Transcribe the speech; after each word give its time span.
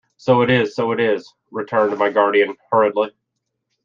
"So 0.17 0.41
it 0.41 0.49
is, 0.49 0.73
so 0.73 0.93
it 0.93 0.99
is," 0.99 1.31
returned 1.51 1.95
my 1.99 2.09
guardian 2.09 2.55
hurriedly. 2.71 3.13